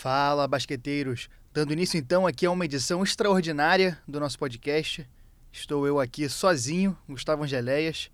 Fala, 0.00 0.48
basqueteiros! 0.48 1.28
Dando 1.52 1.74
início 1.74 1.98
então 1.98 2.26
aqui 2.26 2.46
a 2.46 2.50
uma 2.50 2.64
edição 2.64 3.02
extraordinária 3.02 3.98
do 4.08 4.18
nosso 4.18 4.38
podcast. 4.38 5.06
Estou 5.52 5.86
eu 5.86 6.00
aqui 6.00 6.26
sozinho, 6.26 6.96
Gustavo 7.06 7.42
Angeléias, 7.42 8.10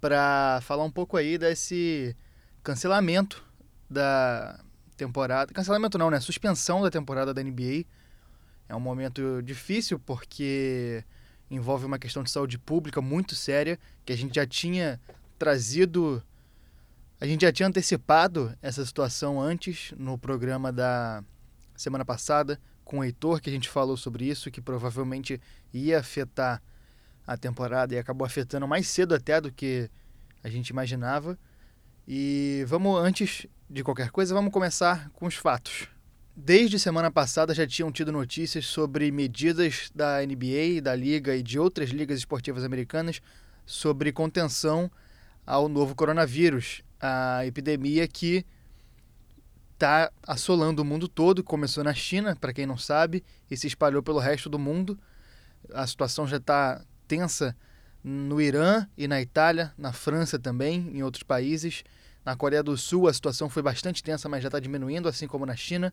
para 0.00 0.60
falar 0.62 0.84
um 0.84 0.90
pouco 0.90 1.16
aí 1.16 1.36
desse 1.36 2.14
cancelamento 2.62 3.44
da 3.90 4.60
temporada. 4.96 5.52
Cancelamento 5.52 5.98
não, 5.98 6.12
né? 6.12 6.20
Suspensão 6.20 6.80
da 6.80 6.92
temporada 6.92 7.34
da 7.34 7.42
NBA. 7.42 7.86
É 8.68 8.76
um 8.76 8.80
momento 8.80 9.42
difícil 9.42 9.98
porque 9.98 11.02
envolve 11.50 11.86
uma 11.86 11.98
questão 11.98 12.22
de 12.22 12.30
saúde 12.30 12.56
pública 12.56 13.02
muito 13.02 13.34
séria 13.34 13.80
que 14.04 14.12
a 14.12 14.16
gente 14.16 14.36
já 14.36 14.46
tinha 14.46 15.00
trazido 15.36 16.22
a 17.20 17.26
gente 17.26 17.42
já 17.42 17.52
tinha 17.52 17.68
antecipado 17.68 18.54
essa 18.60 18.84
situação 18.84 19.40
antes 19.40 19.92
no 19.96 20.18
programa 20.18 20.70
da 20.70 21.24
semana 21.74 22.04
passada 22.04 22.60
com 22.84 22.98
o 22.98 23.04
Heitor, 23.04 23.40
que 23.40 23.48
a 23.48 23.52
gente 23.52 23.68
falou 23.68 23.96
sobre 23.96 24.26
isso, 24.26 24.50
que 24.50 24.60
provavelmente 24.60 25.40
ia 25.72 25.98
afetar 25.98 26.62
a 27.26 27.36
temporada 27.36 27.94
e 27.94 27.98
acabou 27.98 28.24
afetando 28.26 28.68
mais 28.68 28.86
cedo 28.86 29.14
até 29.14 29.40
do 29.40 29.50
que 29.50 29.90
a 30.44 30.48
gente 30.50 30.68
imaginava. 30.68 31.38
E 32.06 32.64
vamos, 32.68 33.00
antes 33.00 33.46
de 33.68 33.82
qualquer 33.82 34.10
coisa, 34.10 34.34
vamos 34.34 34.52
começar 34.52 35.10
com 35.10 35.26
os 35.26 35.34
fatos. 35.34 35.88
Desde 36.36 36.78
semana 36.78 37.10
passada 37.10 37.54
já 37.54 37.66
tinham 37.66 37.90
tido 37.90 38.12
notícias 38.12 38.66
sobre 38.66 39.10
medidas 39.10 39.90
da 39.94 40.20
NBA, 40.20 40.82
da 40.82 40.94
Liga 40.94 41.34
e 41.34 41.42
de 41.42 41.58
outras 41.58 41.88
ligas 41.88 42.18
esportivas 42.18 42.62
americanas 42.62 43.22
sobre 43.64 44.12
contenção 44.12 44.90
ao 45.46 45.66
novo 45.66 45.94
coronavírus 45.94 46.84
a 47.00 47.44
epidemia 47.46 48.06
que 48.08 48.44
está 49.74 50.10
assolando 50.26 50.82
o 50.82 50.84
mundo 50.84 51.06
todo. 51.06 51.44
Começou 51.44 51.84
na 51.84 51.94
China, 51.94 52.34
para 52.36 52.52
quem 52.52 52.66
não 52.66 52.78
sabe, 52.78 53.24
e 53.50 53.56
se 53.56 53.66
espalhou 53.66 54.02
pelo 54.02 54.18
resto 54.18 54.48
do 54.48 54.58
mundo. 54.58 54.98
A 55.72 55.86
situação 55.86 56.26
já 56.26 56.38
está 56.38 56.84
tensa 57.06 57.56
no 58.02 58.40
Irã 58.40 58.86
e 58.96 59.06
na 59.08 59.20
Itália, 59.20 59.72
na 59.76 59.92
França 59.92 60.38
também, 60.38 60.90
em 60.94 61.02
outros 61.02 61.22
países. 61.22 61.84
Na 62.24 62.34
Coreia 62.36 62.62
do 62.62 62.76
Sul 62.76 63.08
a 63.08 63.14
situação 63.14 63.48
foi 63.48 63.62
bastante 63.62 64.02
tensa, 64.02 64.28
mas 64.28 64.42
já 64.42 64.48
está 64.48 64.58
diminuindo, 64.58 65.08
assim 65.08 65.26
como 65.26 65.46
na 65.46 65.56
China. 65.56 65.92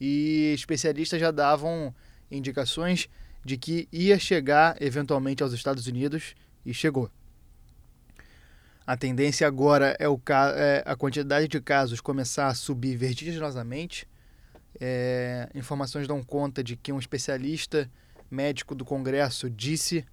E 0.00 0.52
especialistas 0.54 1.20
já 1.20 1.30
davam 1.30 1.94
indicações 2.30 3.08
de 3.44 3.56
que 3.56 3.88
ia 3.92 4.18
chegar 4.18 4.80
eventualmente 4.80 5.42
aos 5.42 5.52
Estados 5.52 5.86
Unidos 5.86 6.34
e 6.64 6.72
chegou. 6.72 7.10
A 8.90 8.96
tendência 8.96 9.46
agora 9.46 9.96
é, 10.00 10.08
o, 10.08 10.20
é 10.56 10.82
a 10.84 10.96
quantidade 10.96 11.46
de 11.46 11.60
casos 11.60 12.00
começar 12.00 12.48
a 12.48 12.54
subir 12.54 12.96
vertiginosamente. 12.96 14.04
É, 14.80 15.48
informações 15.54 16.08
dão 16.08 16.20
conta 16.24 16.60
de 16.60 16.74
que 16.76 16.90
um 16.92 16.98
especialista 16.98 17.88
médico 18.28 18.74
do 18.74 18.84
Congresso 18.84 19.48
disse 19.48 20.04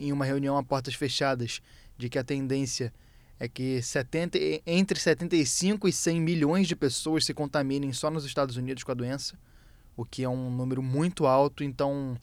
em 0.00 0.12
uma 0.12 0.24
reunião 0.24 0.56
a 0.56 0.62
portas 0.62 0.94
fechadas 0.94 1.60
de 1.98 2.08
que 2.08 2.20
a 2.20 2.22
tendência 2.22 2.94
é 3.40 3.48
que 3.48 3.82
70, 3.82 4.38
entre 4.64 5.00
75 5.00 5.88
e 5.88 5.92
100 5.92 6.20
milhões 6.20 6.68
de 6.68 6.76
pessoas 6.76 7.24
se 7.24 7.34
contaminem 7.34 7.92
só 7.92 8.12
nos 8.12 8.24
Estados 8.24 8.56
Unidos 8.56 8.84
com 8.84 8.92
a 8.92 8.94
doença, 8.94 9.36
o 9.96 10.04
que 10.04 10.22
é 10.22 10.28
um 10.28 10.52
número 10.52 10.84
muito 10.84 11.26
alto. 11.26 11.64
Então 11.64 12.16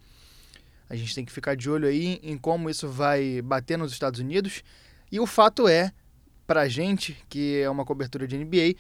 a 0.90 0.96
gente 0.96 1.14
tem 1.14 1.26
que 1.26 1.34
ficar 1.34 1.58
de 1.58 1.70
olho 1.70 1.86
aí 1.86 2.18
em 2.24 2.38
como 2.38 2.70
isso 2.70 2.88
vai 2.88 3.42
bater 3.42 3.78
nos 3.78 3.92
Estados 3.92 4.22
Unidos 4.22 4.64
e 5.12 5.20
o 5.20 5.26
fato 5.26 5.68
é, 5.68 5.92
para 6.46 6.62
a 6.62 6.68
gente, 6.68 7.18
que 7.30 7.62
é 7.62 7.70
uma 7.70 7.86
cobertura 7.86 8.28
de 8.28 8.38
NBA, 8.38 8.76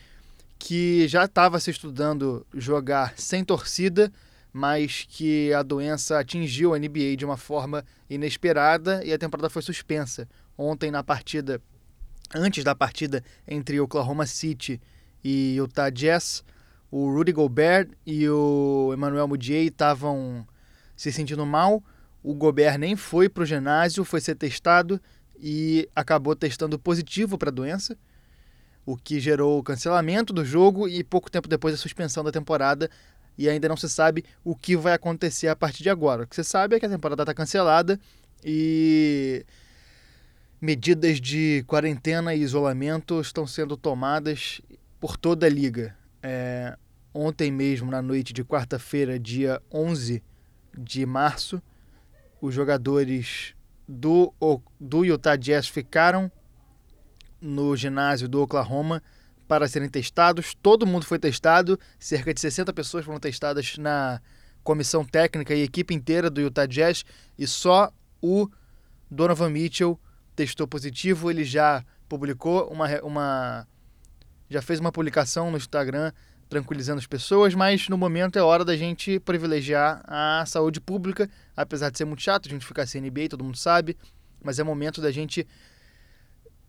que 0.58 1.08
já 1.08 1.25
estava 1.25 1.59
se 1.59 1.71
estudando 1.71 2.45
jogar 2.53 3.13
sem 3.17 3.44
torcida, 3.44 4.11
mas 4.52 5.05
que 5.08 5.53
a 5.53 5.63
doença 5.63 6.19
atingiu 6.19 6.73
a 6.73 6.80
NBA 6.80 7.16
de 7.16 7.25
uma 7.25 7.38
forma 7.38 7.86
inesperada 8.09 9.03
e 9.05 9.13
a 9.13 9.17
temporada 9.17 9.49
foi 9.49 9.61
suspensa. 9.61 10.27
Ontem, 10.58 10.92
na 10.92 11.03
partida, 11.03 11.61
antes 12.36 12.64
da 12.64 12.76
partida 12.76 13.23
entre 13.48 13.80
Oklahoma 13.80 14.26
City 14.26 14.82
e 15.23 15.55
Utah 15.55 15.89
Jazz, 15.89 16.43
o 16.92 17.11
Rudy 17.11 17.32
Gobert 17.32 17.89
e 18.05 18.27
o 18.27 18.92
Emmanuel 18.93 19.27
Mudiay 19.27 19.67
estavam 19.67 20.45
se 20.95 21.11
sentindo 21.11 21.45
mal. 21.45 21.83
O 22.21 22.33
Gobert 22.33 22.77
nem 22.77 22.95
foi 22.95 23.30
para 23.30 23.43
o 23.43 23.45
ginásio, 23.45 24.03
foi 24.03 24.20
ser 24.20 24.36
testado 24.36 24.99
e 25.39 25.88
acabou 25.95 26.36
testando 26.36 26.77
positivo 26.77 27.38
para 27.38 27.50
a 27.50 27.54
doença, 27.54 27.98
o 28.86 28.98
que 28.98 29.20
gerou 29.20 29.60
o 29.60 29.64
cancelamento 29.64 30.33
do 30.33 30.44
jogo 30.44 30.88
e 30.88 31.04
pouco 31.04 31.32
tempo 31.32 31.48
depois 31.48 31.73
a 31.73 31.77
suspensão 31.77 32.23
da 32.23 32.32
temporada. 32.32 32.89
E 33.38 33.48
ainda 33.48 33.70
não 33.70 33.77
se 33.77 33.88
sabe 33.88 34.26
o 34.44 34.54
que 34.54 34.76
vai 34.76 34.94
acontecer 34.94 35.48
a 35.48 35.55
partir 35.55 35.83
de 35.83 35.89
agora. 35.89 36.23
O 36.23 36.27
que 36.27 36.36
se 36.36 36.44
sabe 36.44 36.76
é 36.76 36.80
que 36.80 36.86
a 36.86 36.89
temporada 36.89 37.23
está 37.23 37.33
cancelada 37.33 37.98
e 38.44 39.45
medidas 40.60 41.22
de 41.22 41.64
quarentena 41.66 42.36
e 42.36 42.42
isolamento 42.42 43.21
estão 43.21 43.48
sendo 43.48 43.77
tomadas 43.77 44.61
por 45.00 45.16
toda 45.16 45.45
a 45.45 45.50
liga. 45.50 45.95
É, 46.21 46.77
ontem 47.14 47.50
mesmo, 47.50 47.89
na 47.89 48.02
noite 48.02 48.33
de 48.33 48.44
quarta-feira, 48.44 49.17
dia 49.17 49.61
11 49.71 50.21
de 50.77 51.06
março, 51.06 51.61
os 52.42 52.54
jogadores 52.54 53.54
do, 53.92 54.32
do 54.80 55.04
Utah 55.04 55.36
Jazz 55.36 55.67
ficaram 55.67 56.32
no 57.42 57.76
ginásio 57.76 58.30
do 58.30 58.39
Oklahoma 58.39 59.02
para 59.48 59.67
serem 59.67 59.89
testados. 59.89 60.54
Todo 60.54 60.86
mundo 60.86 61.08
foi 61.08 61.17
testado, 61.17 61.80
cerca 61.98 62.32
de 62.32 62.39
60 62.39 62.72
pessoas 62.72 63.04
foram 63.04 63.20
testadas 63.20 63.80
na 63.80 64.22
comissão 64.64 65.04
técnica 65.04 65.55
e 65.55 65.64
equipe 65.64 65.95
inteira 65.95 66.30
do 66.30 66.39
Utah 66.39 66.67
Jazz 66.67 67.04
e 67.36 67.48
só 67.48 67.92
o 68.22 68.48
Donovan 69.10 69.50
Mitchell 69.50 70.00
testou 70.36 70.67
positivo. 70.67 71.32
Ele 71.32 71.44
já 71.44 71.83
publicou 72.08 72.70
uma, 72.70 72.88
uma 73.02 73.67
já 74.48 74.61
fez 74.61 74.80
uma 74.80 74.92
publicação 74.92 75.50
no 75.50 75.58
Instagram 75.58 76.11
tranquilizando 76.49 76.99
as 76.99 77.05
pessoas, 77.05 77.54
mas 77.54 77.87
no 77.87 77.98
momento 77.98 78.39
é 78.39 78.42
hora 78.42 78.65
da 78.65 78.76
gente 78.76 79.20
privilegiar 79.20 80.02
a 80.05 80.43
saúde 80.48 80.82
pública, 80.82 81.30
apesar 81.55 81.92
de 81.92 81.98
ser 81.98 82.05
muito 82.05 82.23
chato 82.23 82.48
a 82.48 82.49
gente 82.49 82.65
ficar 82.65 82.87
sem 82.87 83.02
NBA, 83.02 83.30
todo 83.30 83.43
mundo 83.43 83.58
sabe, 83.58 83.95
mas 84.43 84.58
é 84.58 84.64
momento 84.64 84.99
da 84.99 85.11
gente 85.11 85.48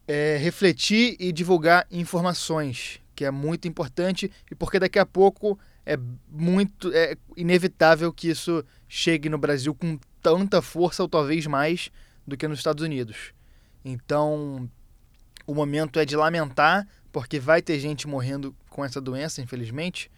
é, 0.06 0.36
refletir 0.36 1.16
e 1.18 1.32
divulgar 1.32 1.86
informações, 1.90 3.00
que 3.14 3.24
é 3.24 3.30
muito 3.30 3.66
importante, 3.66 4.30
e 4.50 4.54
porque 4.54 4.78
daqui 4.78 4.98
a 4.98 5.06
pouco 5.06 5.58
é 5.86 5.96
muito 6.28 6.92
é 6.92 7.16
inevitável 7.36 8.12
que 8.12 8.28
isso 8.28 8.64
chegue 8.86 9.28
no 9.28 9.38
Brasil 9.38 9.74
com 9.74 9.98
tanta 10.20 10.60
força 10.60 11.02
ou 11.02 11.08
talvez 11.08 11.46
mais 11.46 11.90
do 12.26 12.36
que 12.36 12.46
nos 12.46 12.58
Estados 12.58 12.84
Unidos. 12.84 13.32
Então, 13.84 14.68
o 15.46 15.54
momento 15.54 15.98
é 15.98 16.04
de 16.04 16.16
lamentar, 16.16 16.86
porque 17.12 17.38
vai 17.38 17.60
ter 17.60 17.78
gente 17.78 18.06
morrendo 18.06 18.54
com 18.68 18.84
essa 18.84 19.00
doença, 19.00 19.42
infelizmente, 19.42 20.10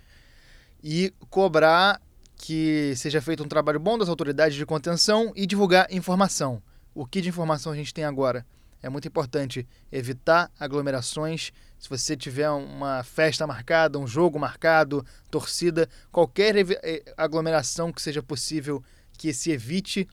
e 0.82 1.12
cobrar 1.30 2.00
que 2.36 2.92
seja 2.96 3.20
feito 3.20 3.42
um 3.42 3.48
trabalho 3.48 3.78
bom 3.78 3.96
das 3.96 4.08
autoridades 4.08 4.56
de 4.56 4.66
contenção 4.66 5.32
e 5.36 5.46
divulgar 5.46 5.86
informação. 5.92 6.62
O 6.94 7.06
que 7.06 7.20
de 7.20 7.28
informação 7.28 7.72
a 7.72 7.76
gente 7.76 7.94
tem 7.94 8.04
agora? 8.04 8.44
É 8.82 8.88
muito 8.88 9.06
importante 9.06 9.66
evitar 9.92 10.50
aglomerações. 10.58 11.52
Se 11.78 11.88
você 11.88 12.16
tiver 12.16 12.50
uma 12.50 13.04
festa 13.04 13.46
marcada, 13.46 13.98
um 13.98 14.08
jogo 14.08 14.38
marcado, 14.40 15.06
torcida, 15.30 15.88
qualquer 16.10 16.56
eh, 16.58 17.14
aglomeração 17.16 17.92
que 17.92 18.02
seja 18.02 18.22
possível 18.22 18.82
que 19.16 19.32
se 19.32 19.52
evite. 19.52 20.08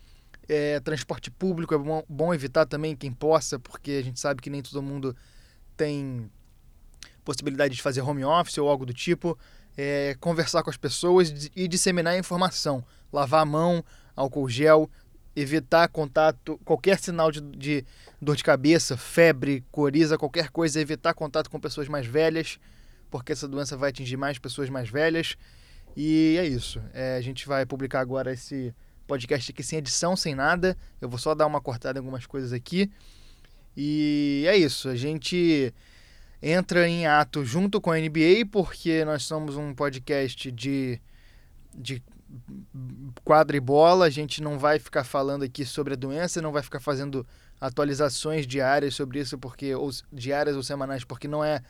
É, 0.48 0.80
transporte 0.80 1.30
público 1.32 1.74
é 1.74 1.78
bom, 1.78 2.04
bom 2.08 2.34
evitar 2.34 2.66
também 2.66 2.96
quem 2.96 3.12
possa, 3.12 3.60
porque 3.60 3.92
a 3.92 4.04
gente 4.04 4.20
sabe 4.20 4.42
que 4.42 4.50
nem 4.50 4.62
todo 4.62 4.82
mundo 4.82 5.16
tem 5.76 6.30
possibilidade 7.30 7.76
de 7.76 7.82
fazer 7.84 8.02
home 8.02 8.26
office 8.26 8.58
ou 8.58 8.68
algo 8.68 8.88
do 8.88 8.94
tipo, 8.94 9.38
é, 9.78 10.16
conversar 10.20 10.64
com 10.64 10.72
as 10.72 10.78
pessoas 10.78 11.52
e 11.56 11.68
disseminar 11.68 12.18
informação, 12.18 12.84
lavar 13.14 13.44
a 13.44 13.46
mão, 13.46 13.86
álcool 14.16 14.50
gel, 14.50 14.90
evitar 15.36 15.88
contato, 15.90 16.60
qualquer 16.66 16.98
sinal 16.98 17.32
de, 17.32 17.40
de 17.40 17.86
dor 18.20 18.36
de 18.36 18.44
cabeça, 18.44 18.98
febre, 18.98 19.64
coriza, 19.72 20.18
qualquer 20.18 20.50
coisa, 20.50 20.82
evitar 20.82 21.14
contato 21.14 21.52
com 21.52 21.60
pessoas 21.60 21.88
mais 21.88 22.08
velhas, 22.08 22.60
porque 23.12 23.32
essa 23.32 23.48
doença 23.48 23.78
vai 23.78 23.92
atingir 23.92 24.18
mais 24.18 24.40
pessoas 24.40 24.68
mais 24.68 24.90
velhas. 24.90 25.38
E 25.96 26.36
é 26.40 26.48
isso. 26.48 26.82
É, 26.94 27.16
a 27.16 27.22
gente 27.22 27.48
vai 27.48 27.64
publicar 27.64 28.00
agora 28.00 28.34
esse 28.34 28.74
podcast 29.06 29.52
aqui 29.52 29.62
sem 29.62 29.78
edição, 29.78 30.16
sem 30.16 30.34
nada. 30.34 30.76
Eu 31.00 31.08
vou 31.08 31.20
só 31.20 31.36
dar 31.36 31.46
uma 31.46 31.62
cortada 31.62 32.00
em 32.00 32.02
algumas 32.02 32.26
coisas 32.26 32.54
aqui. 32.54 32.90
E 33.78 34.46
é 34.48 34.58
isso. 34.58 34.90
A 34.90 34.96
gente 34.96 35.72
entra 36.42 36.88
em 36.88 37.06
ato 37.06 37.44
junto 37.44 37.82
com 37.82 37.92
a 37.92 37.98
NBA, 37.98 38.46
porque 38.52 39.04
nós 39.06 39.24
somos 39.24 39.58
um 39.58 39.74
podcast 39.74 40.52
de, 40.52 41.02
de 41.74 42.02
quadra 43.24 43.58
e 43.58 43.60
bola, 43.60 44.06
a 44.06 44.10
gente 44.10 44.42
não 44.42 44.58
vai 44.58 44.80
ficar 44.80 45.04
falando 45.04 45.44
aqui 45.44 45.66
sobre 45.66 45.94
a 45.94 45.98
doença, 45.98 46.42
não 46.42 46.52
vai 46.52 46.62
ficar 46.62 46.80
fazendo 46.80 47.26
atualizações 47.60 48.48
diárias 48.48 48.96
sobre 48.96 49.20
isso, 49.20 49.38
porque 49.38 49.74
ou 49.76 49.90
diárias 50.12 50.56
ou 50.56 50.64
semanais, 50.64 51.04
porque 51.04 51.28
não 51.28 51.44
é 51.44 51.62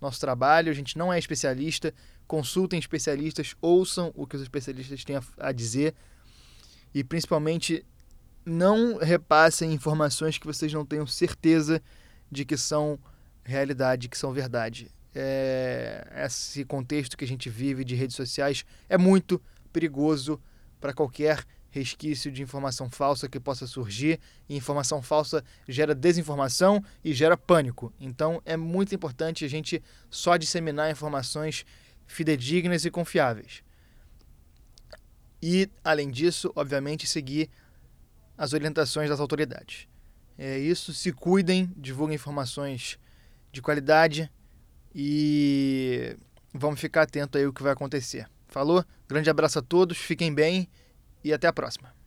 nosso 0.00 0.20
trabalho, 0.20 0.70
a 0.70 0.74
gente 0.74 0.96
não 0.96 1.12
é 1.12 1.18
especialista. 1.18 1.92
consultem 2.26 2.78
especialistas, 2.78 3.54
ouçam 3.60 4.12
o 4.14 4.26
que 4.26 4.36
os 4.36 4.42
especialistas 4.42 5.02
têm 5.04 5.16
a, 5.16 5.22
a 5.38 5.52
dizer. 5.52 5.94
E 6.94 7.02
principalmente 7.02 7.84
não 8.44 8.96
repassem 8.98 9.72
informações 9.72 10.38
que 10.38 10.46
vocês 10.46 10.72
não 10.72 10.84
tenham 10.84 11.06
certeza 11.06 11.82
de 12.30 12.44
que 12.44 12.56
são 12.56 12.98
realidade, 13.48 14.08
que 14.08 14.18
são 14.18 14.32
verdade. 14.32 14.90
É, 15.14 16.06
esse 16.26 16.64
contexto 16.64 17.16
que 17.16 17.24
a 17.24 17.28
gente 17.28 17.48
vive 17.48 17.84
de 17.84 17.94
redes 17.94 18.14
sociais 18.14 18.64
é 18.88 18.98
muito 18.98 19.40
perigoso 19.72 20.40
para 20.80 20.92
qualquer 20.92 21.44
resquício 21.70 22.30
de 22.30 22.42
informação 22.42 22.88
falsa 22.88 23.28
que 23.28 23.40
possa 23.40 23.66
surgir. 23.66 24.20
E 24.48 24.56
informação 24.56 25.02
falsa 25.02 25.42
gera 25.68 25.94
desinformação 25.94 26.84
e 27.04 27.12
gera 27.12 27.36
pânico. 27.36 27.92
Então 27.98 28.40
é 28.44 28.56
muito 28.56 28.94
importante 28.94 29.44
a 29.44 29.48
gente 29.48 29.82
só 30.10 30.36
disseminar 30.36 30.90
informações 30.90 31.64
fidedignas 32.06 32.84
e 32.84 32.90
confiáveis. 32.90 33.62
E, 35.40 35.70
além 35.84 36.10
disso, 36.10 36.52
obviamente, 36.56 37.06
seguir 37.06 37.48
as 38.36 38.52
orientações 38.52 39.08
das 39.08 39.20
autoridades. 39.20 39.86
É 40.36 40.58
isso, 40.58 40.92
se 40.92 41.12
cuidem, 41.12 41.70
divulguem 41.76 42.14
informações 42.14 42.98
de 43.52 43.62
qualidade 43.62 44.30
e 44.94 46.16
vamos 46.52 46.80
ficar 46.80 47.02
atento 47.02 47.38
aí 47.38 47.46
o 47.46 47.52
que 47.52 47.62
vai 47.62 47.72
acontecer. 47.72 48.28
Falou? 48.48 48.84
Grande 49.08 49.30
abraço 49.30 49.58
a 49.58 49.62
todos, 49.62 49.98
fiquem 49.98 50.32
bem 50.32 50.68
e 51.22 51.32
até 51.32 51.46
a 51.46 51.52
próxima. 51.52 51.97